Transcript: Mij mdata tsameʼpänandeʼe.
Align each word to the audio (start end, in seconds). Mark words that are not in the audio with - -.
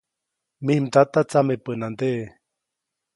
Mij 0.65 0.77
mdata 0.83 1.21
tsameʼpänandeʼe. 1.31 2.21